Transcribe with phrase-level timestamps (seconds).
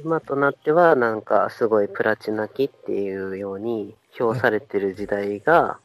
[0.00, 5.78] 今となっては、なんかすごいプラチナ期っていうように評されてる時代が、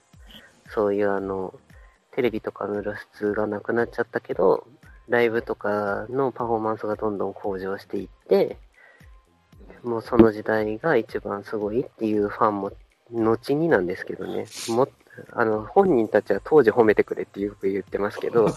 [0.70, 1.54] そういうあの、
[2.12, 4.68] テレビとかの露出がなくなっちゃったけど、
[5.10, 8.58] ライブとかのパフォーマンスがどんどん向上していって、
[9.84, 12.72] もうその時代が一番すごいっていうファンも、
[13.10, 14.88] 後になんですけどね、も
[15.32, 18.48] あの、本人たちは当時褒めてくれってよく言ってますけど。
[18.48, 18.52] あ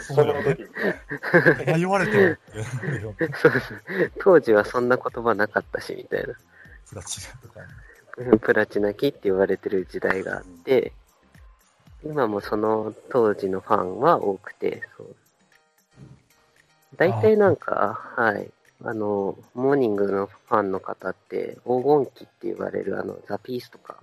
[0.00, 1.78] その時に。
[1.78, 2.38] 言われて
[3.40, 3.74] そうです。
[4.20, 6.34] 当時はそんな言葉なかったし、みたいな。
[6.88, 8.38] プラチナとか、ね。
[8.38, 10.92] プラチナ期って言われてる時代があって、
[12.04, 15.16] 今もその当時のファンは多くて、そう。
[16.96, 18.50] 大体なんか、はい。
[18.84, 23.96] あの、モーニングのファンの方って、黄金期って言われるあの、ザ・ピースとか、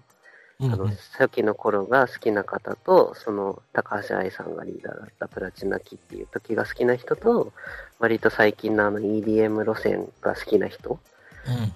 [0.72, 7.52] あの、初期の頃が好きな方と、その、高橋愛さんがリーダーだったプラチナ期っていう時が好きな人と、
[7.99, 10.99] 割と最近のあの EDM 路線が好きな人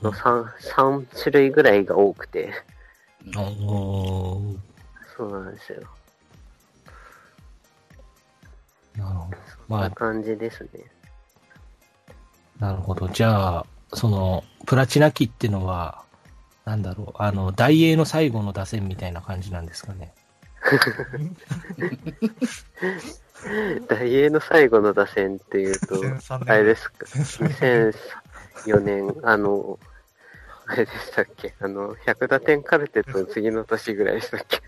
[0.02, 2.54] の 3, 3種類ぐらいが多くて。
[5.16, 5.82] そうなんですよ。
[8.96, 9.38] なるほど。
[9.68, 10.70] そんな感じですね。
[12.60, 13.08] なるほど。
[13.10, 16.04] じゃあ、その、プラチナ期ってのは、
[16.68, 20.14] なんだろう、あの、大英の最後の打線みたいな感じなんですかね。
[23.88, 25.96] 大英の最後の打線っていうと、
[26.46, 27.06] あれですか、
[28.66, 29.80] 2004年、あの、
[30.66, 31.54] あれでしたっけ？
[31.62, 34.62] あの、100打点カルテットの次の年ぐらいでしたっけ？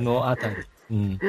[0.00, 0.56] のあたり。
[0.90, 1.20] うん。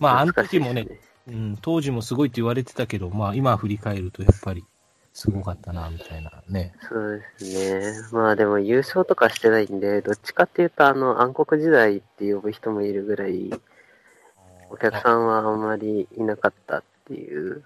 [0.00, 0.88] まあ、あの時もね、
[1.28, 4.64] うん、当時もすごいって言われてたけど、まあ、今振り返るとやっぱり、
[5.18, 6.74] すごかったな、みたいなね。
[6.86, 8.20] そうですね。
[8.20, 13.50] まあでも優勝とかしてないんで、どっちかっていうと、あの、暗黒時代って呼ぶ人もいるぐらい、
[14.68, 17.64] お客さんはあんまりいなかったっていう。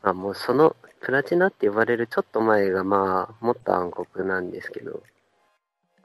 [0.00, 5.02] まあもうその、プラチナって呼ばれるちょっと前がまあ、もっと暗黒なんですけど、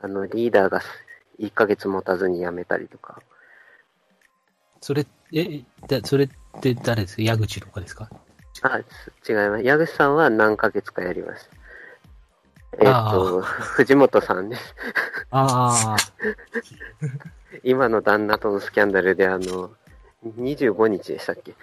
[0.01, 0.81] あの、リーダーが
[1.38, 3.22] 1ヶ月持たずに辞めたりとか。
[4.81, 5.61] それ、え、
[6.06, 6.29] それっ
[6.59, 7.22] て誰ですか？
[7.22, 8.09] 矢口とかですか？
[8.63, 8.84] あ、違い
[9.50, 9.63] ます。
[9.63, 11.50] 矢口さんは何ヶ月かやります。
[12.79, 14.75] えっ、ー、と、藤本さんです。
[15.31, 15.97] ああ。
[17.63, 19.72] 今の旦那とのスキャンダルで、あの、
[20.25, 21.56] 25日でしたっけ？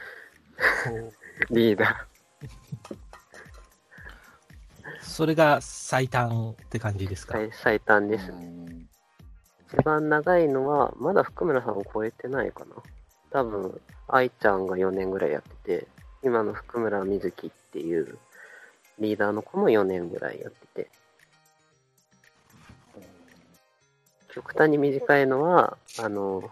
[1.50, 2.96] リーダー。
[5.00, 7.38] それが最短って感じですか？
[7.38, 8.86] はい、最短ですね。
[9.72, 12.76] 一番長いのは、まだ福村さんを超えてないかな。
[13.30, 15.88] 多分、愛ちゃんが4年ぐらいやってて、
[16.24, 18.18] 今の福村瑞希っていう
[18.98, 20.90] リーダーの子も4年ぐらいやってて。
[24.32, 26.50] 極端に短いのは、あの、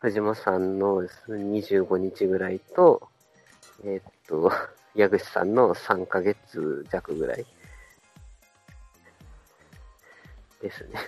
[0.00, 3.08] 藤本さんの25日ぐらいと、
[3.84, 4.50] え、っと、
[4.96, 7.46] 矢口さんの3ヶ月弱ぐらい
[10.60, 10.98] ですね。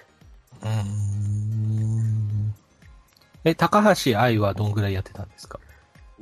[0.62, 2.54] うん。
[3.44, 5.58] え、高橋愛はどんぐらいやってたんですか？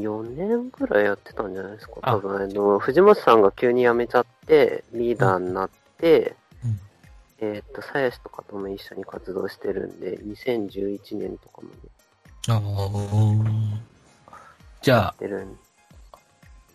[0.03, 1.95] 4年ぐらいやってたんじゃないですか。
[2.03, 6.37] 多分、あの、藤本さんが急に辞めちゃって、リーダーになって、
[7.41, 11.75] うん、えっ、と、鞘師とかとも一緒に活動してるんで、2011年とかもね。
[12.49, 12.61] あ
[14.33, 14.43] あ。
[14.83, 15.15] じゃあ、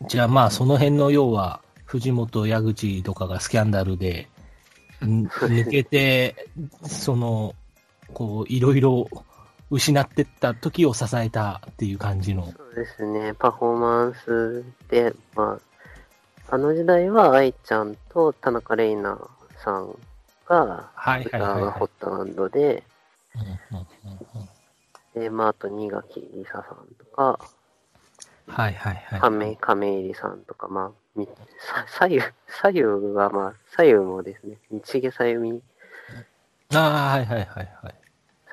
[0.07, 4.29] じゃあまあ、その辺の要は、藤本、矢口とかがスキャンダルで、
[5.01, 6.47] 抜けて、
[6.83, 7.53] その、
[8.13, 9.07] こう、いろいろ
[9.69, 12.45] 失ってった時を支えたっていう感じの。
[12.45, 15.59] そうですね、パフォーマンスで、ま
[16.49, 19.21] あ、あの時代は愛ちゃんと田中玲奈
[19.63, 19.97] さん
[20.47, 22.83] が、はいはいはい、はい、ホットハンドで、
[25.13, 27.39] で、まあ、あと、新垣梨沙さんとか、
[28.47, 29.19] はいはいはい。
[29.19, 31.21] 亀、亀入さんとか、まあ、
[31.99, 32.21] 左右、
[32.61, 35.61] 左右はまあ、左右もですね、道毛さゆみ。
[36.73, 37.95] ああ、はいはいはいはい。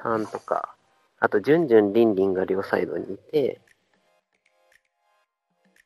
[0.02, 0.73] さんとか、
[1.24, 3.58] あと、じゅんじゅんりんりんが両サイドにいて、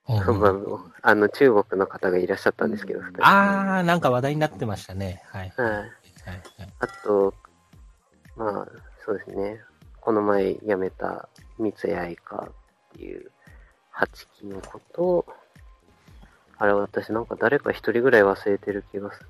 [0.04, 5.22] あの、中国の方がいらっしゃったんですけど、ああ、なんか話題になってましたね。
[5.26, 5.52] はい。
[5.56, 5.68] はい。
[5.68, 5.88] はい、
[6.80, 7.32] あと、
[8.34, 8.68] まあ、
[9.04, 9.60] そうですね。
[10.00, 13.30] この前辞めた三谷愛香っていう
[13.92, 15.24] 八期の子と、
[16.56, 19.28] あれ私なんか誰か一人ぐらい忘れてる気がする。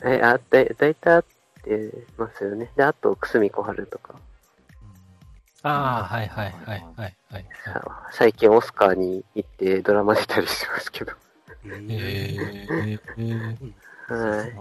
[0.10, 1.24] え、あ、だ、だいたい
[1.72, 2.70] あってますよね。
[2.76, 4.14] で、あと、くすみこはるとか。
[5.62, 7.46] ああ、はいはいはいはいはい。
[8.12, 11.12] 最近オスカーに行ってドラマ出たりしてますけど。
[11.12, 11.16] へ
[11.66, 13.72] えー。
[14.08, 14.54] はい。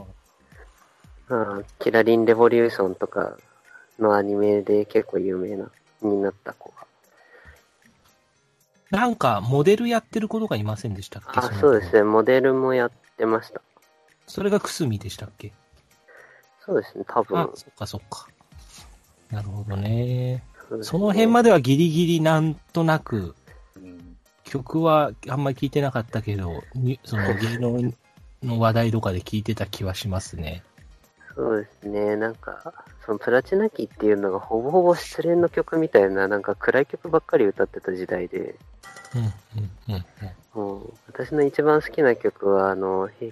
[1.29, 2.69] あキラリンレボリュー。
[2.69, 3.37] ションとか
[3.99, 5.69] のアニメで結構有名な、
[6.01, 6.87] になった子が。
[8.89, 12.03] なんか、モデルやってる子とかいませんでしたっけあ、そうですね。。
[12.03, 13.61] モデルもやってました。
[14.27, 15.51] それがくすみでしたっけ
[16.65, 17.39] そうですね、多分。
[17.39, 18.27] あ、そっかそっか。
[19.31, 20.43] なるほどね。
[20.81, 23.35] その辺まではギリギリなんとなく、
[23.75, 24.13] うん
[24.43, 27.91] 曲はあんまり聞いてなかったけど、にその芸能
[28.43, 30.63] の話題とかで聞いてた気はしますね。
[31.35, 32.73] そうですね、なんか、
[33.03, 38.55] そのプラチナ期っていうのがほぼほぼ失恋の曲みたいな、なんか暗い曲ばっかり歌ってた時代で、
[39.15, 39.33] うん、うん、
[39.89, 39.95] うん。
[39.95, 40.03] うん
[40.53, 43.31] もう私の一番好きな曲は、あの、へ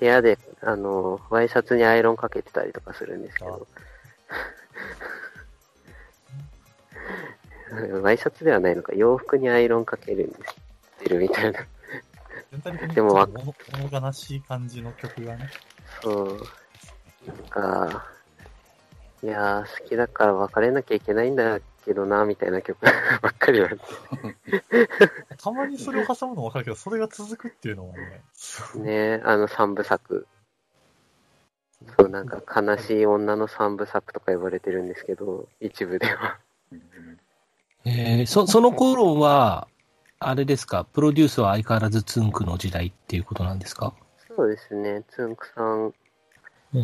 [0.00, 3.66] 部屋で、あの、ワイシャツにアイロンかけてたりとかするんですけど、
[8.02, 10.70] ワイシャツではないのか、洋服にアイロンかけるんです。
[11.00, 11.66] てるみたいな。
[12.94, 13.54] でも物
[13.90, 15.48] 物悲しい感じの曲がね。
[16.02, 16.46] そう。
[17.26, 18.06] なんか、
[19.22, 22.78] いやー、好きだから別れなきゃいけないんだけどな、みたいな曲
[23.22, 23.82] ばっかりなんで。
[25.38, 28.22] たまにそれを挟むのもわかるけど、それが続くっていうのはね、
[28.76, 30.26] ねあの三部作。
[31.96, 36.38] そう、なんか悲しい女の三部作とか呼ばれてるんですけど、一部では。
[37.84, 39.66] えーそ、その頃は、
[40.18, 43.94] あれですか、プロデュースは相変わらずツンクの時代っていうことなんですか？
[44.36, 45.94] そうですね、つんくさん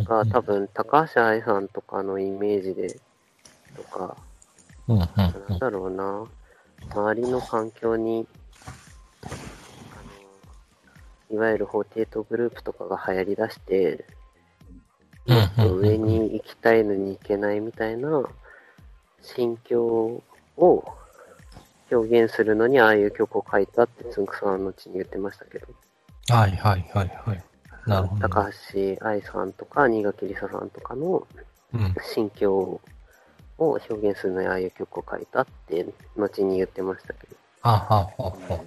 [0.05, 2.99] が多分、高橋愛さんとかのイメージで、
[3.77, 4.17] とか、
[4.89, 5.07] うん、うん、
[5.49, 6.27] なんだろうな、
[6.95, 8.27] 周りの環境に、
[9.23, 9.29] あ
[11.33, 14.05] の、いわゆる48グループとかが流行り出して、
[15.27, 15.37] うん。
[15.37, 18.23] もっと上に行きたいのに行けないみたいな
[19.21, 20.23] 心境
[20.57, 20.85] を
[21.91, 25.67] 表現するのにああいう曲を書いたってつんくさんは後に言ってましたけど、
[26.29, 27.45] はい、はい、はい、はい。
[27.87, 28.29] なるほど。
[28.29, 31.27] 高橋愛さんとか新垣梨沙さんとかの
[31.75, 31.95] うん。
[32.13, 32.81] 心境
[33.59, 35.87] を表現するのにああいう曲を書いたって
[36.17, 37.27] 後に言ってましたけ
[37.63, 38.61] あははは。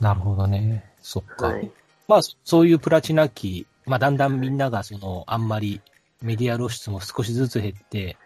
[0.00, 0.84] なるほどね。
[1.00, 1.46] そっど、か。
[1.48, 1.70] はい。
[2.08, 5.80] まあ、そういうプラチナ期、まあ、だんだんみんなが、その、あんまり
[6.22, 8.16] メディア露出も少しずつ減って、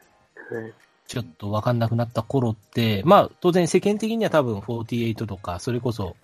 [0.51, 0.73] はい
[1.07, 6.17] ちょっとわかんなくなった頃って、まあ、当然世間的には多分48とか、それこそ、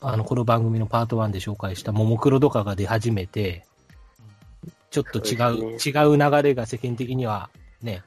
[0.00, 3.64] あの、この番組のパート1で紹介したももクロとかが出始めて、
[4.90, 7.48] ちょっと違う、そうです違う流れが世間的には
[7.82, 8.02] ね、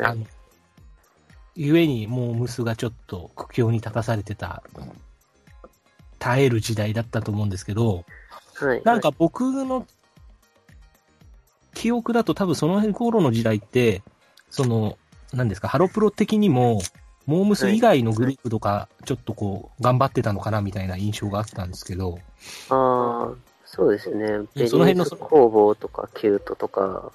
[0.00, 0.24] あの、
[1.54, 4.62] ゆえにもうムスがちょっと苦境に立たされてた、
[6.18, 8.04] 耐える時代だったと思うんですけど、
[8.54, 8.82] はい。
[8.84, 9.86] なんか僕の
[11.74, 14.02] 記憶だと多分その辺頃の時代って、
[14.50, 14.96] その、
[15.32, 16.80] 何ですか、ハロプロ的にも、
[17.26, 22.18] モームス以外のグループとか、ちょっとこう、頑張ってたのかなみたいな印象があったんですけど、
[22.70, 24.40] ああ、そうですね。
[24.54, 27.12] ベリその辺のーズ工房とかキュートとか、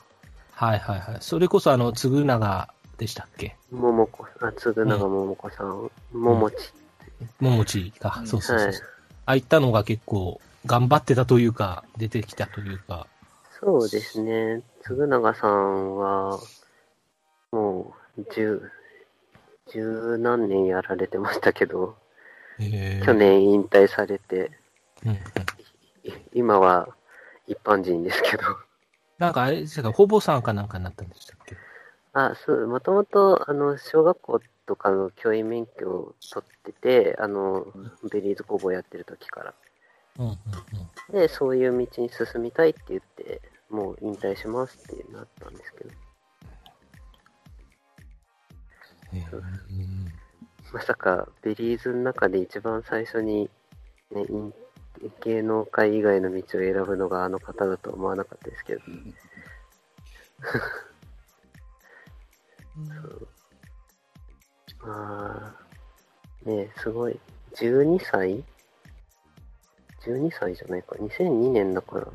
[0.59, 1.17] はいはいはい。
[1.21, 3.55] それこそあの、つぐながでしたっけ？
[3.71, 6.55] ももこ、あ、つぐながももこさん、ももち。
[7.39, 8.23] ももちかう。
[8.23, 8.67] んそうそうそう。
[8.67, 8.75] はい
[9.25, 13.07] ああいったのが結構、頑張ってたというか、出てきたというか、
[13.61, 14.63] そうですね。
[14.81, 16.39] つぐながさんは、
[17.51, 18.69] もう、十、
[19.71, 21.95] 十何年やられてましたけど、
[22.59, 23.13] えー去。
[23.13, 24.51] 年引退されて、
[25.05, 25.17] うん
[26.33, 26.89] 今は
[27.47, 28.43] 一般人ですけど。
[29.19, 31.55] なんかあれですか、ほぼさんかなんかになったんでしたっけ？
[32.13, 37.67] あ、そう、もともと、あの、小学校とかの教員免許を取ってて、あの、
[38.11, 39.53] ベリーズ工房やってる時から。
[40.19, 40.33] うんうん
[41.11, 41.19] うん。
[41.21, 45.89] で、そういう道に進みたいって言って、もう引退しますってなったんですけど、
[50.71, 53.49] まさかベリーズの中で一番最初に、
[54.11, 54.53] ね、イン
[55.23, 58.81] 芸能界以外の道を選ぶのがあの方だとは思わなかったですけど、
[64.85, 65.55] あ
[66.45, 67.19] あ、ねすごい、
[67.55, 68.43] 12歳
[70.05, 72.07] ?12 歳じゃないか、2002年だから、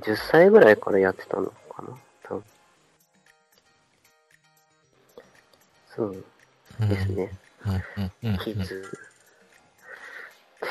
[0.00, 1.88] 10歳ぐらいからやってたのかな、
[2.24, 2.44] 多分。
[5.88, 6.24] そう
[6.88, 7.30] ですね。
[8.44, 9.09] キッズ。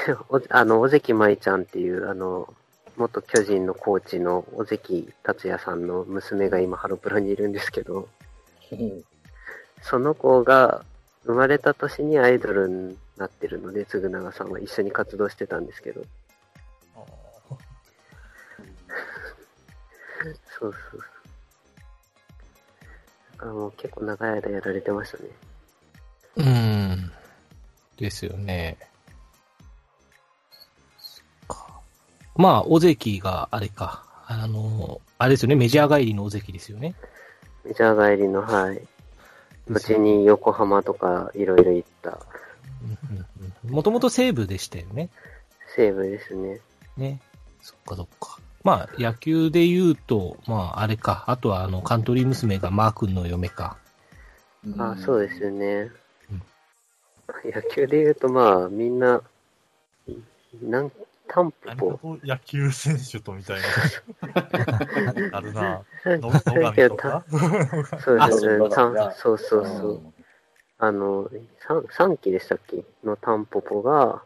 [0.29, 2.53] お あの、尾関舞ちゃんっていう、あの、
[2.97, 8.09] 元巨人のコーチの尾関達也さんの娘が今ハロプロにいるんですけど、
[9.81, 10.83] その子が
[11.23, 16.01] 生まれた年にアイドルになってるので、嗣永さんは一緒に活動してたんですけど、
[16.95, 17.03] あ
[20.59, 21.01] そうそうそう。
[23.31, 25.29] だからもう結構長い間やられてましたね。
[26.35, 27.11] うん。
[27.95, 28.77] ですよね。
[32.39, 34.05] まあ、尾関があれか。
[34.25, 36.95] あの、あれですよね、メジャー帰りの尾関ですよね。
[37.65, 38.81] メジャー帰りの、はい。
[39.69, 42.17] 後に横浜とかいろいろ行った
[43.67, 45.09] もともと西武でしたよね。
[45.75, 46.61] 西武ですね。
[46.95, 47.19] ね。
[47.61, 48.39] そっかそっか。
[48.63, 51.25] まあ、野球で言うと、まあ、あれか。
[51.27, 53.77] あとは、あの、カントリー娘がマー君の嫁か。
[54.77, 55.89] あそうですよね
[56.31, 56.41] うん。
[57.53, 59.21] 野球で言うと、まあ、みんな、
[60.63, 60.91] なん、
[61.31, 63.63] タンポ何ポ野球選手とみたいな。
[65.37, 65.83] あるな。
[66.05, 66.19] 野
[66.89, 67.23] とか？
[68.03, 69.11] そうですねあ。
[69.11, 70.01] そうそうそうそう。
[70.79, 72.83] あの、三三期でしたっけ？
[73.03, 74.23] のタンポポが、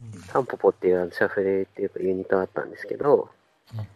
[0.00, 3.28] うんタンポポっていうあのシャフレっていうかユニットがあったんですけど、
[3.76, 3.86] うん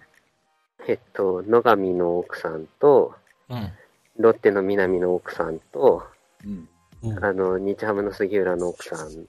[0.89, 3.15] えっと、野上の奥さんと、
[3.49, 3.73] うん。
[4.19, 6.07] ロッテの南の奥さんと、
[6.45, 6.69] うん。
[7.03, 9.27] うん、あの、日ハムの杉浦の奥さん。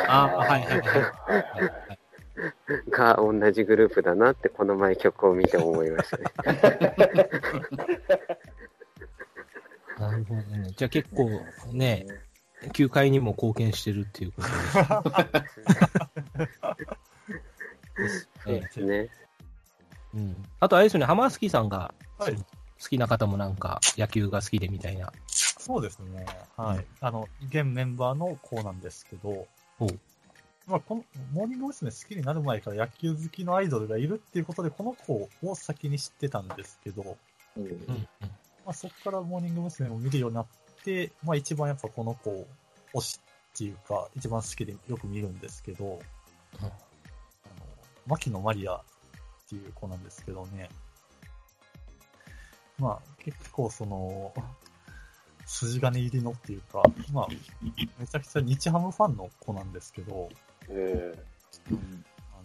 [0.06, 0.82] あはいはいはい
[2.90, 6.24] が同じグループだなって、この前曲を見て思いましたね。
[9.98, 10.72] なるほどね。
[10.76, 11.30] じゃあ結構
[11.72, 12.06] ね、
[12.72, 14.54] 球界にも貢献してるっていうことで
[18.08, 19.08] すそうですね。
[20.14, 20.34] うん。
[20.58, 22.36] あとあれですよね、ハマースキーさんが、はい
[22.82, 25.10] 好きな方もなんか野球が好きでみたいな。
[25.64, 26.26] そうですね。
[26.58, 26.86] はい。
[27.00, 29.46] あの、現メンバーの子なんですけど
[30.66, 31.90] まあ、この、モーニング娘。
[31.90, 37.16] 好きになる前から野球好きのアイドルがいるっていうことで、この子を先に知ってたんですけど、
[37.56, 38.08] うんうん。
[38.64, 39.88] まあ、そこからモーニング娘。
[39.88, 40.46] を見るようになっ
[40.84, 42.46] て、まあ、一番やっぱこの子を
[42.94, 43.20] 推し
[43.54, 45.98] っていうか、一番好きでよく見るんですけど、
[46.60, 46.70] あの、
[48.06, 48.82] 牧野マリアっ
[49.48, 50.68] ていう子なんですけどね。
[52.78, 54.34] まあ、結構その、
[55.46, 56.82] 筋金入りのっていうか、
[57.12, 57.28] まあ、
[57.98, 60.28] めちゃくちゃ日ハムファンの子なんですけど、
[60.68, 61.14] え
[61.68, 61.72] あ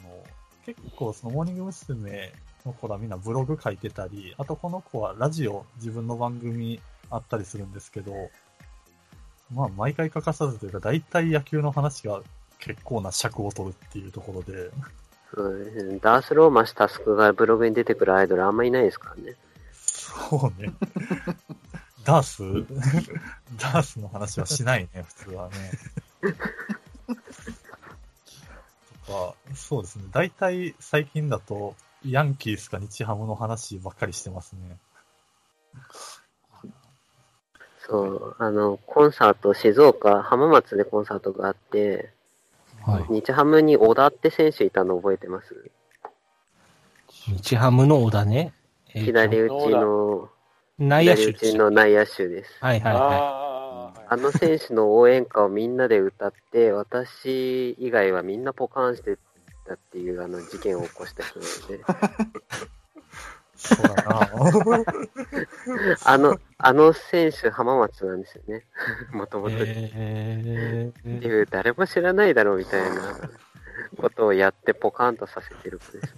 [0.03, 0.23] の、
[0.65, 2.31] 結構そのモーニング娘。
[2.65, 6.79] の子らみんなブログ書いてたり、あとこの子はラジオ自分の番組
[7.09, 8.13] あったりするんですけど、
[9.53, 12.21] まあ毎回欠かさずというか大体野球の話が
[12.59, 14.69] 結構な尺を取るっていうところで、
[15.33, 15.99] そうですね。
[16.01, 19.35] ダースローマシタスクがブログに出てくるアイドルあんまいないですからね。
[19.73, 20.73] そうね。
[22.09, 22.43] ダース？
[23.61, 25.71] ダースの話はしないね、普通はね。
[29.05, 30.05] とか、そうですね。
[30.11, 34.77] 大体最近だと、ヤンキースか日ハムの話ばっかりしてますね。
[37.85, 42.11] そう、あの、コンサート、静岡、浜松でコンサートがあって、
[42.85, 43.21] はい。
[43.21, 45.69] 日ハムに小田って選手いたの覚えてます？
[47.07, 48.53] 日ハムの小田ね。
[48.95, 50.29] えーと左打ちの、
[50.79, 52.57] 内野手の内野手です。
[52.61, 53.49] はいはいはああ
[54.11, 59.19] あの選手の応援歌をみんなで歌って、私以外はみんなポカーンして
[59.67, 61.79] たっていうあの事件を起こした人なので、
[63.55, 64.31] そうだな
[66.05, 68.65] あの、あの選手浜松なんですよね。
[69.11, 69.53] もともい。
[69.53, 69.59] と。
[69.61, 73.19] えってー、いう、誰も知らないだろうみたいな
[73.97, 76.15] ことをやってポカーンとさせてる子です。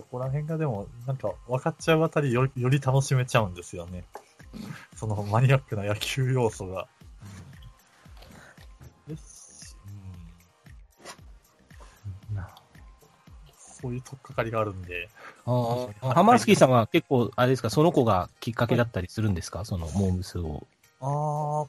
[0.00, 4.04] そこら辺がでも、なんか分かっちゃうあたりよより楽しめちゃうんですよね。
[4.96, 6.88] そのマニアックな野球要素が。
[9.06, 9.76] うんです
[12.30, 12.48] うんな
[13.58, 15.10] そういう取っかかりがあるんで、
[15.44, 19.66] あーハマースキーさんは結構、あれですか、その子がきっかけだったりするんですか？
[19.66, 20.66] そのモームスを。
[21.00, 21.68] あー、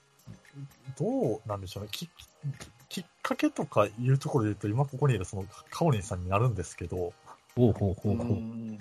[0.97, 1.89] どうなんでしょうね。
[1.91, 2.09] き
[2.89, 7.13] きっかけとかいうところで言うと、今ここにいるそのカオリンさんになるんですけど、
[7.55, 8.27] ほうほうほうほう。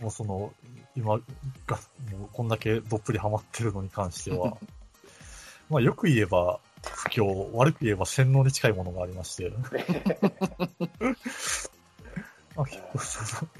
[0.02, 0.52] もうその、
[0.96, 1.18] 今
[1.66, 1.76] が、
[2.12, 4.56] もうこんだけどっぷりハマってるのに関しては、
[5.68, 9.50] まあよく言えば不況、悪く言えば洗脳に近いものがありまして。
[12.56, 13.50] まあ結構その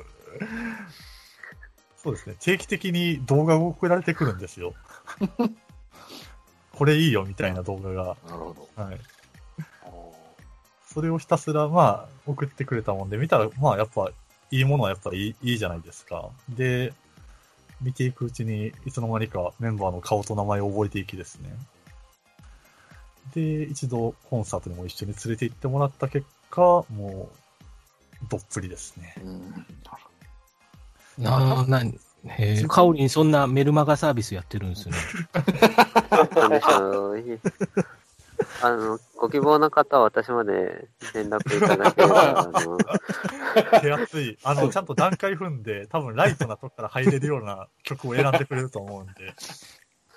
[2.02, 4.74] そうですね、定期的に動画が送られてくるんですよ。
[6.72, 8.16] これいいよみたいな動画が。
[8.26, 8.82] なるほど。
[8.82, 9.00] はい。
[9.82, 9.90] あ
[10.86, 14.10] それをひたすら、まあ、送ってくれたもんで、見たら、まあ、やっぱ、
[14.50, 16.30] いいものはやっぱいいいいじゃないですか。
[16.48, 16.92] で、
[17.80, 21.54] 見ていくうちに、いつの間にかメンバーの顔と名前を覚えていきですね。
[23.34, 27.30] で、一度コンサートにも一緒に連れて行ってもらった結果、も
[28.24, 29.14] う、どっぷりですね。
[29.18, 29.66] ーうん
[31.18, 34.94] なあ、なに、へえ、カオリンそんなメルマガサービスやってるんですね。
[38.62, 42.78] あの、ご希望の方は私まで連絡いただければ、あの、
[43.80, 44.38] 手厚い。
[44.44, 49.34] あの、ちゃんと段階踏んで、多分ライトなとこから入れるような曲を選んでくれると思うんで。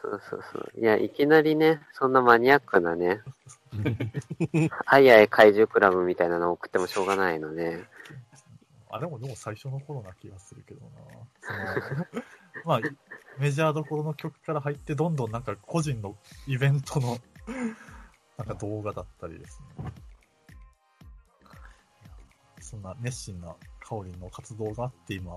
[0.01, 0.79] そうそうそう。
[0.79, 3.21] いや、いきなりね、そんなマニアックなね、
[4.85, 7.85] あいあい怪獣クラブみたいなのを送ってもしょうがないので、
[8.89, 12.05] あれもでも最初の頃な気がするけどな。
[12.63, 12.79] まあ、
[13.39, 17.17] メジャーどころの曲から入って、どんどんなんか個人のイベントの、
[18.37, 19.91] なんか動画だったりですね。
[22.63, 25.33] そんな熱心なカオリンの活動があって、今、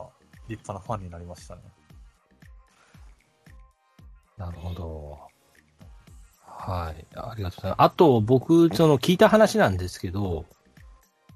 [0.48, 1.62] 立派なファンになりましたね。
[4.36, 5.18] なるほど。
[6.40, 7.06] はい。
[7.16, 7.82] ありがとうございます。
[7.82, 10.46] あと、僕、その、聞いた話なんですけど、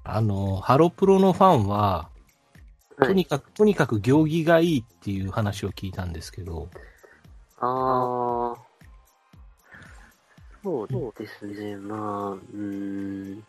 [0.03, 2.09] あの、ハロプロのファンは、
[2.97, 6.69] とにかく、とにかく行儀がいいっていう話を聞いたんですけど、
[7.59, 8.57] ああ、
[10.63, 13.43] そうですね、まあ、うーん、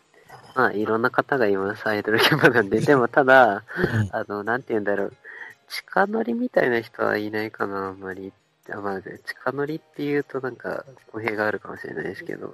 [0.55, 5.13] まあ、いろんな方がいます、アイドル現場なんで、でもただ、うんあの、なんて言うんだろう、
[5.67, 8.31] 地乗りみたいな人はいないかな、あんまり。
[8.71, 9.09] あまあ、地
[9.45, 12.53] 乗りっていうとなんか語弊があるかもしれないですけど、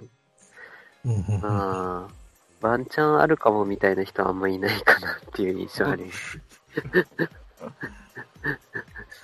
[1.41, 6.39] まあ、ワンチャンあるかもみたいな人はあんまいないかなっていう印象あります。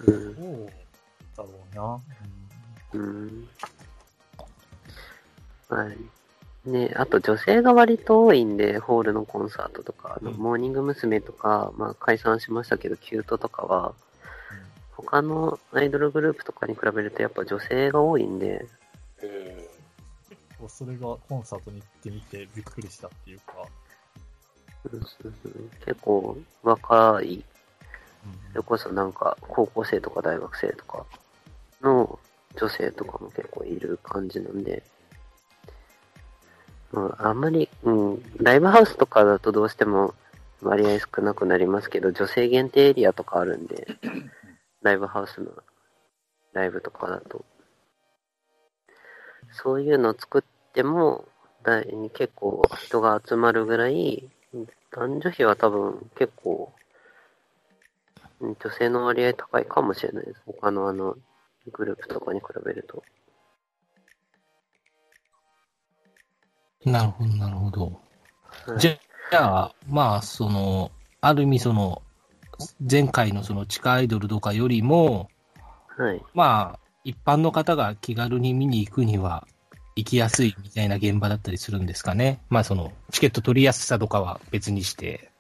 [0.07, 0.35] うん
[1.35, 2.01] そうだろうな。
[2.93, 3.47] うん。
[5.69, 5.97] はい。
[6.65, 10.37] ね、あと女性が割と多いんで、ホールのコンサートとか、あの、うん。
[10.37, 11.21] モーニング娘。
[11.21, 13.93] とか、まあ解散しましたけど、キュートとかは、
[14.95, 18.65] 他のアイドルグループとかに比べるとやっぱ女性が多いんで、
[19.21, 19.69] え
[20.59, 23.53] うんそれがコンサートに行ってみてびっくりしたっていうか、
[24.91, 24.99] うん
[25.85, 27.43] 結構若い、
[28.25, 28.51] うん。
[28.51, 31.05] それこそなんか高校生とか大学生とか
[31.81, 32.19] の
[32.55, 34.81] 女性とかも結構いる感じなんで、
[36.95, 40.15] うん、あんまり、うん、ライブハウスとかだとどうしても
[40.61, 43.85] 割合少なくなりますけど、女性限定エリアとかあるんで、
[44.81, 45.51] ライブハウスの
[46.53, 47.43] ライブとかだと。
[49.51, 51.27] そういうのを作っても、
[51.63, 54.29] だい結構人が集まるぐらい、
[54.91, 56.71] 男女比は多分結構、
[58.39, 60.41] うん女性の割合高いかもしれないです。
[60.45, 61.15] 他のあの、
[61.71, 63.03] グループとかに比べると。
[66.85, 67.85] なるほど、なるほど。
[67.85, 68.97] はいじゃ
[69.31, 72.01] じゃあ、まあ、その、ある意味その、
[72.89, 75.29] 前回のその地下アイドルとかよりも、
[75.97, 76.21] はい。
[76.33, 79.47] まあ、一般の方が気軽に見に行くには
[79.95, 82.39] 行きやすいみたいな現場だったりするんですかね。
[82.49, 85.31] まあ、その、チケット取りやすさとかは別にして。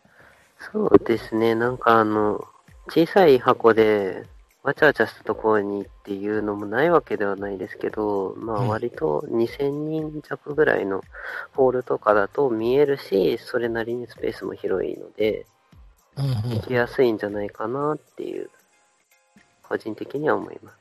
[0.73, 1.53] そうですね。
[1.53, 2.43] なんかあの、
[2.89, 4.23] 小さい箱で、
[4.65, 11.03] わちゃわちゃしたところにっていうのもないわけではないですけど、まあうん割と2000人弱ぐらいの
[11.53, 15.45] ホールとかだと見えるし、それなりにスペースも広いので、
[16.15, 18.49] 行きやすいんじゃないかなっていう、
[19.61, 20.71] 個人的には思いま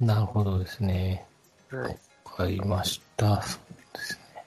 [0.00, 1.26] なるほどですね。
[1.68, 1.76] す。
[1.76, 1.98] はい。
[2.24, 3.42] わかりました。
[3.42, 4.44] そうですね。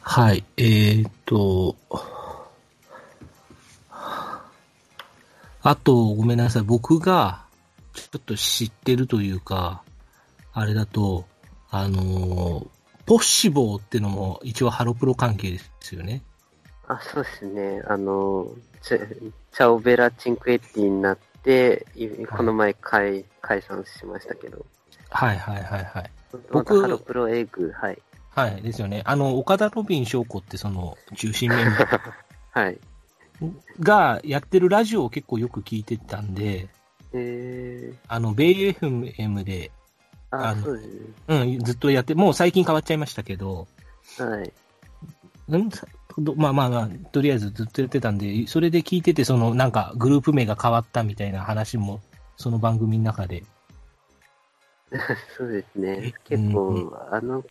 [0.00, 0.42] はい。
[0.56, 1.76] えーと、
[5.66, 6.62] あと、ごめんなさい。
[6.62, 7.46] 僕が、
[7.94, 9.82] ちょっと知ってるというか、
[10.52, 11.24] あれだと、
[11.70, 12.66] あのー
[13.06, 16.22] ポッシボーってのも一応ハロプロ関係ですよね。
[16.88, 17.82] あ、そうですね。
[17.86, 18.48] あの、
[18.82, 24.64] チャオベラチンクエッティになって、いこの前解解散しましたけど。
[25.10, 26.10] はいはいはいはい。
[26.32, 27.98] 僕、僕ハロプロエグ、はい。
[28.30, 28.62] はい。
[28.62, 29.02] ですよね。
[29.04, 32.00] あの、岡田ロビン翔子ってその中心メンバー
[32.52, 32.78] はい。
[33.80, 36.68] がやってるラジオを結構よく聞いてたんで、
[37.12, 39.70] えー、あの、ベイ FM で、
[40.30, 40.94] あ、あのそうですね。
[41.28, 43.68] うん、ずっとやって、もう最近変わっちゃいましたけど、
[44.18, 44.52] はい。
[45.48, 45.70] うん
[46.36, 52.00] まあまあまあ、とりあえずずっとやってたんで、それで聞いてて、そのなんかグループ名が変わったみたいな話も、
[52.36, 53.44] その番組の中で。
[55.36, 55.92] そうですね。
[55.92, 57.44] うん結構、うんあの、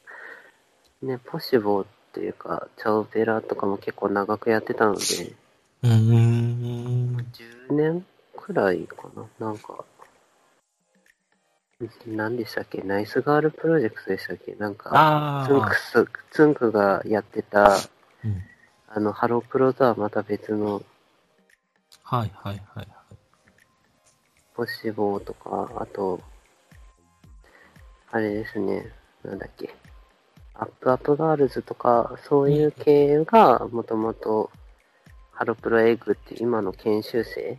[1.01, 4.99] ね、ポシボーっていうか、チャオベラとかも結構長くやってたので、
[5.83, 7.17] うーん。
[7.33, 8.05] 10年
[8.37, 9.47] くらいかな。
[9.47, 9.83] なんか、
[12.07, 12.81] 何でしたっけ？
[12.81, 14.55] ナイスガールプロジェクトでしたっけ？
[14.55, 17.77] なんか、あつんくあ、ス、つんくがやってた、
[18.23, 18.41] うん。
[18.87, 20.81] あの、ハロプロとはまた別の
[22.03, 22.87] はいはいはい。
[24.53, 26.21] ポシボーとか、あと、
[28.11, 28.91] あれですね、
[29.23, 29.73] なんだっけ、
[30.53, 34.51] アップアップガールズとか、そういう系が、もともと、
[35.33, 37.57] ハロプロエッグって今の研修生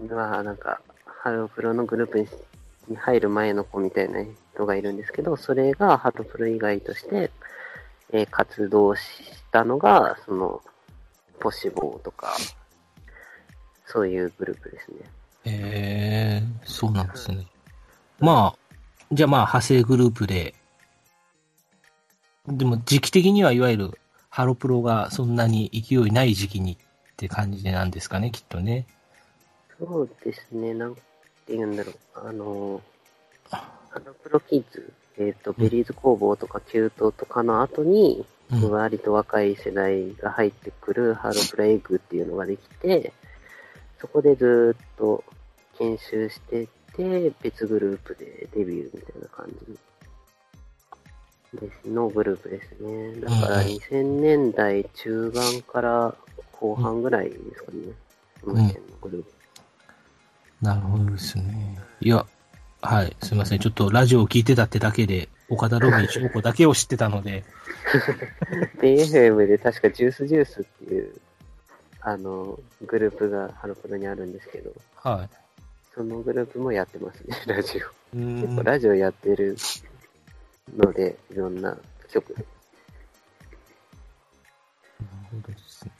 [0.00, 0.08] うん。
[0.08, 2.18] が、なんか、ハロプロのグループ
[2.88, 7.30] に入る前の子みたいな人がいるんですけど、それがハロプロ以外として、
[8.12, 9.02] えー活動し
[9.52, 10.62] たのが、その、
[11.40, 12.34] ポシボーとか、
[13.86, 14.96] そういうグループですね。
[15.44, 17.46] ええそうなんですね。
[18.18, 18.74] まあ、
[19.12, 20.54] じゃあまあ派生グループで、
[22.46, 24.00] でも時期的にはいわゆる
[24.32, 26.76] ハロプロがそんなに勢いない時期にっ
[27.18, 28.86] て感じなんですかね、きっとね。
[29.78, 31.02] そうですね、なんて
[31.50, 31.96] 言うんだろう。
[32.14, 32.80] あの、
[33.50, 38.70] ハロプロキッズ、えっ、と、ベリーズ工房とかキュートとかの後に、うん。
[38.70, 43.12] 割と若い世代が入ってくるハロプロエッグっていうのができて、
[44.00, 45.24] そこでずーっと
[45.76, 49.78] 研修してて、別グループでデビューみたいな感じ
[51.60, 53.20] ですのグループですね。
[53.20, 56.14] だからうん2000年代中盤から
[56.52, 57.78] 後半ぐらいですかね。
[58.40, 59.32] その辺のグループ。
[60.62, 61.78] なるほどですね。
[62.00, 62.24] いや、
[62.80, 63.58] はい、すいません。
[63.58, 67.44] ちょっとラジオを聞いてたってだけで、岡田ロビー翔子だけを知ってたので、
[68.80, 71.14] で、FM で確かジュースジュースっていう、
[72.00, 75.28] あの、グループがハロプロにあるんですけど、は
[75.94, 77.78] そのグループもやってますね、ラジ
[78.14, 78.16] オ。
[78.16, 79.56] 結構ラジオやってる
[80.76, 81.76] ので、いろんな
[82.08, 82.32] 曲。
[82.34, 82.46] なる
[85.30, 85.92] ほどですね。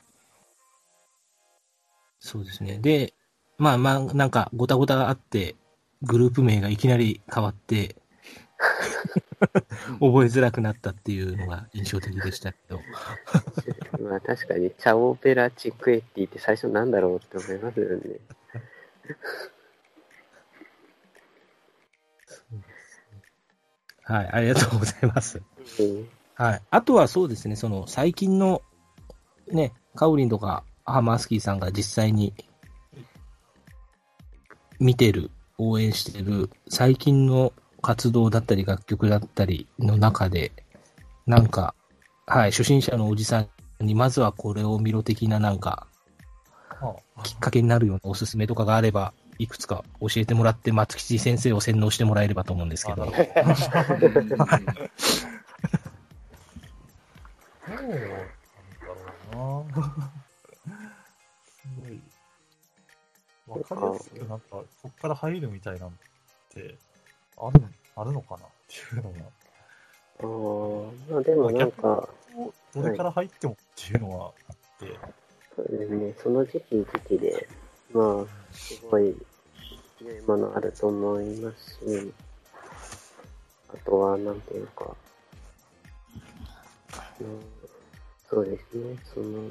[2.21, 2.79] そうですね。
[2.79, 3.15] で、
[3.59, 5.57] まあまあ、なんか、ごたごたがあって、
[6.03, 7.97] グループ名がいきなり変わって、
[10.01, 12.81] 覚えづらくなったっていうのが印象的でしたけど。
[14.01, 18.03] まあ確かに、チャオペラチックエッティって最初なんだろうって思いますよね。
[24.05, 25.43] はい、ありがとうございます。
[25.79, 26.63] うんはい。
[26.71, 28.63] あとはそうですね、その最近の
[29.51, 32.33] ね、カオリンとかハマースキーさんが実際に
[34.81, 40.53] 見てる、応援してる最近の活動だったり楽曲だったりの中で、
[41.27, 41.75] なんか、
[42.27, 43.47] はい、初心者のおじさ
[43.81, 45.87] んにまずはこれを見ろ的ななんか、
[46.81, 49.13] あきっかけになるようなおすすめとかがあれば、
[49.43, 53.13] いくつか教えてもらって、松吉先生を洗脳してもらえればと思うんですけどあな。
[53.13, 53.27] んだ
[58.87, 59.03] ろ
[59.33, 60.05] うな。
[61.45, 62.01] すごい。
[63.49, 65.91] わかりやすくなんか、こっから入るみたいなん
[66.51, 66.77] て、
[67.37, 67.65] ある、
[67.97, 69.19] あるのかなっていうのが、
[71.15, 72.09] ああでもなんか、
[72.75, 74.87] どれから入ってもっていうのはあって、
[75.57, 77.49] そうですね、その時期時期で、
[77.93, 79.17] まあ、すごい
[80.05, 82.13] 良いものあると思いますし、
[83.73, 84.95] あとは、なんていうか、
[87.21, 87.41] うん
[88.33, 89.51] そうですね、その、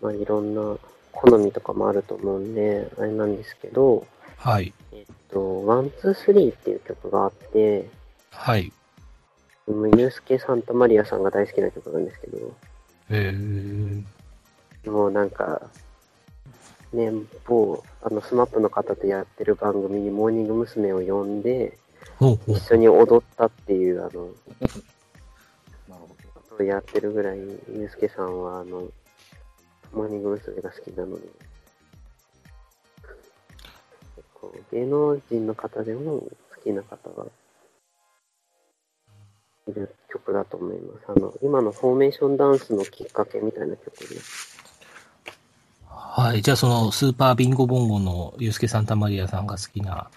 [0.00, 0.78] まあいろんな
[1.12, 4.06] 好みとかもあると思うんで、あれなんですけど、
[4.38, 4.72] はい。
[4.92, 7.90] えっと、 One, Two, Three っていう曲があって、
[8.30, 8.72] はい。
[9.68, 12.54] ユースケ・サンタマリアさんが大好きな曲なんですけど、
[13.10, 14.04] えー、
[14.90, 15.60] もうなんか、
[16.96, 17.12] ね、
[17.46, 20.92] 某、あの、スマップの方とやってる番組にモーニング娘。
[20.92, 21.76] を呼んで、
[22.46, 24.28] 一緒に踊ったっていう、あの、
[25.88, 28.88] なるほことをやってるぐらい、ゆうすけさんは、あの、
[29.92, 30.62] モーニング娘。
[30.62, 31.28] が好きなので、
[34.16, 36.30] 結構、芸能人の方でも好
[36.64, 37.26] きな方が
[39.68, 41.04] いる曲だと思います。
[41.08, 44.55] あの、今のフォーメーションダンスのきっかけみたいな曲です。
[46.16, 46.40] はい。
[46.40, 50.10] じゃあ、その、スーパービンゴボンゴのユースケ・サンタマリアさんが好きな、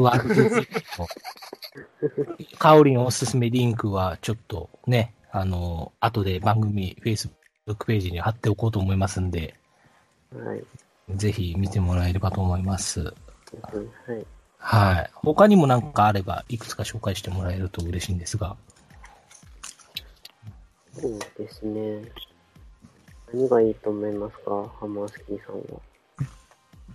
[0.00, 7.30] ワールドツイーカオリンおすすめリンクは、ちょっとね、あの、後で番組、Facebook
[7.86, 9.54] ページに貼っておこうと思いますんで、
[10.34, 10.64] はい。
[11.16, 13.00] ぜひ見てもらえればと思います。
[13.00, 14.26] うんはい。
[14.58, 15.10] はい。
[15.14, 18.56] 他にもなんかあれば、いくつか紹介してもらえると嬉しいんですが。
[20.92, 22.02] そうですね。
[23.32, 24.68] 何がいいと思いますか？
[24.80, 25.80] ハマースキーさんは。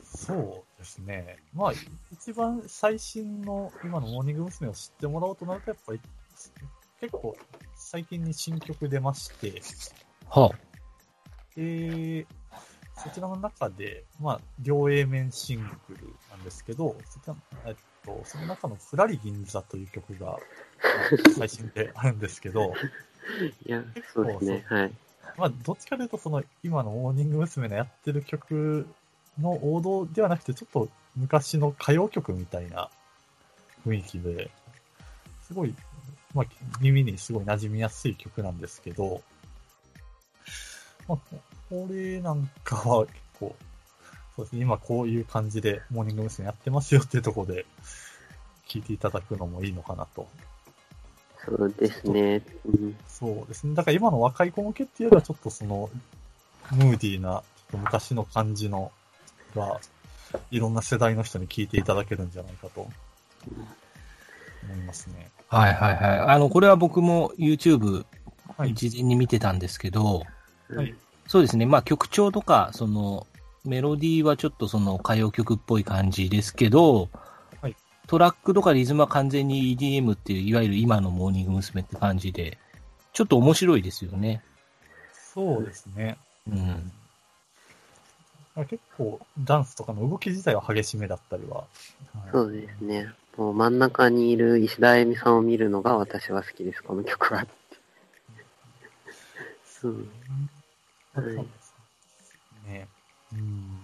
[0.04, 1.38] そうですね。
[1.54, 1.74] まあ、
[2.12, 4.70] 一番最新の今のモーニング娘。
[4.70, 6.00] を知ってもらおうとなると、やっぱり
[7.00, 7.36] 結構
[7.76, 9.62] 最近に新曲出まして、
[10.30, 10.52] は
[11.56, 12.26] で、
[12.96, 20.40] そちらの中で、まあ、両 A 面シングルなんですけど、そちら、えっと、その中のふらり銀座という曲が、まあ
[21.38, 22.74] 最新であるんですけど、
[23.66, 24.66] いや、そうですね。
[24.70, 24.94] はい。
[25.38, 27.68] まあ、どっちかというと、その、今のモーニング娘。
[27.68, 28.88] のやってる曲
[29.40, 32.90] の王道ではなくて、ちょっと昔の歌謡曲みたいな
[33.86, 34.50] 雰囲気で、
[35.42, 35.76] すごい、
[36.34, 36.46] まあ、
[36.82, 39.22] 耳にすごい馴染みやすい曲なんですけど、
[41.08, 41.20] まあ、
[41.70, 43.56] これなんかは結構、
[44.36, 46.46] そうですね、今こういう感じでモーニング娘。
[46.46, 47.66] やってますよっていうところで、
[48.68, 50.28] 聞いていただくのもいいのかなと
[51.46, 52.42] そうですね。
[52.66, 53.76] うん、そうですね。
[53.76, 55.90] だから今の若い子向けっていうよりはちょっとその、
[56.72, 58.92] ムーディーな、ちょっと昔の感じの
[59.56, 59.80] が、
[60.52, 65.30] いろんな世代の人に聞いていただけるんじゃないかと思いますね。
[65.48, 66.20] はいはいはい。
[66.20, 68.06] あの、これは僕も YouTube
[68.58, 68.74] はい。
[68.74, 70.24] 事前に見てたんですけど、
[70.70, 70.96] はい。
[71.28, 71.66] そうですね。
[71.66, 73.28] まあ曲調とか、その、
[73.66, 77.10] メロディーはちょっとその歌謡曲っぽい感じですけど、はい
[78.08, 81.82] トラックとかリズムは完全に EDM っていう、いわゆる今のモーニング娘。
[81.82, 82.58] って感じで、
[83.14, 84.44] ちょっと面白いですよね。
[85.14, 86.18] そうですね。
[86.50, 86.92] うん。
[88.64, 91.58] 結構、ダンスとかの動き自体は激しめだったりは。
[91.58, 91.68] はい
[92.32, 93.12] そうですね。
[93.38, 97.46] もう真ん中にいる石田あゆみさんを見るのが私は好きです、この曲は。
[99.84, 100.10] うん。
[101.14, 101.76] はいそうです
[102.66, 102.88] ね。
[103.34, 103.80] うん。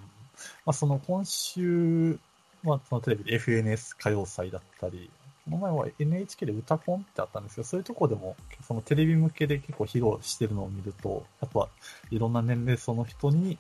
[0.66, 2.18] まあ、その今週、
[2.64, 5.10] まあ、そのテレビで FNS 歌謡祭だったり、
[5.46, 8.36] この前は NHK で歌コンってあったんですけど、そういうとこでも、
[8.68, 11.70] そのテレビ向けで結構披露してるのを見ると、やっぱ
[12.12, 13.58] いろんな年齢層の人に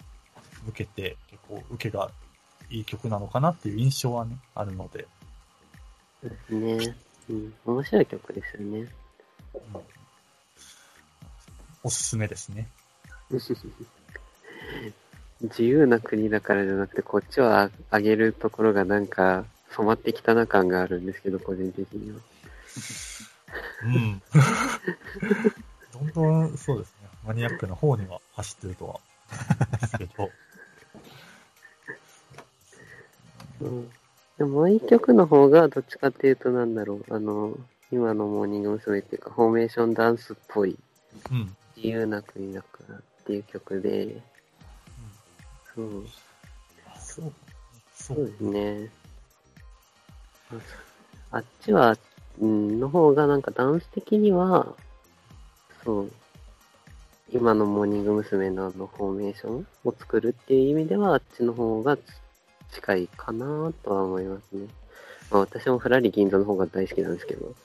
[0.65, 2.11] 向けて結構受けが
[2.69, 5.07] いい曲なのかなっていう印象はね、あるので、
[6.21, 6.95] そうですね。
[7.29, 7.53] うん。
[7.65, 8.79] 面白い曲ですよね。
[8.79, 8.87] うん
[11.83, 12.67] おすすめですね。
[15.43, 22.17] 自由な国だからじゃなくて、こっちは上げるところがなんか染まってきたな感があるんですけど、個人的には。
[23.83, 24.21] うん。
[25.93, 27.09] どんどん、そうですね。
[27.25, 29.01] マニアックな方には走ってるとは思
[29.61, 30.31] うんですけど。
[33.61, 33.91] うん。
[34.37, 37.57] でも一曲の方がどっちかっていうとなんだろう、あの、
[37.91, 38.99] 今のモーニング娘。
[38.99, 40.77] っていうか、フォーメーションダンスっぽい、
[41.31, 41.55] うん。
[41.75, 44.21] 自由な国だからっていう曲で、
[45.75, 46.05] そう、
[46.99, 47.33] そう。
[47.95, 48.31] そうで。
[48.37, 48.89] すね。
[51.31, 51.97] あっちは、
[52.39, 54.75] うん、の方がなんかダンス的には、
[55.83, 56.11] そう、
[57.31, 58.49] 今のモーニング娘。
[58.49, 61.97] のあのフォーメーションを作るっていう意味では、あっちの方が
[62.73, 64.67] 近いかなとは思いますね。
[65.29, 67.55] まあ私もフラリ銀座の方が大好きなんですけど。